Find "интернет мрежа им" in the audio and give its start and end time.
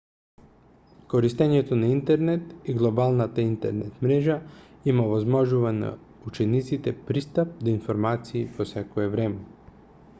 3.49-5.01